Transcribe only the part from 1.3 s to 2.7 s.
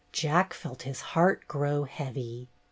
grow heavy.